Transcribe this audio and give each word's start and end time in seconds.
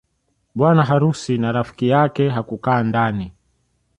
Bwana 0.55 0.83
harusi 0.83 1.37
na 1.37 1.51
rafiki 1.51 1.87
yake 1.87 2.29
hukaa 2.29 2.83
ndani 2.83 3.31